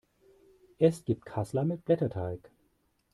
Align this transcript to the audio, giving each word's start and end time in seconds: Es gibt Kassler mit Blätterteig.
Es 0.79 1.05
gibt 1.05 1.27
Kassler 1.27 1.63
mit 1.63 1.85
Blätterteig. 1.85 2.49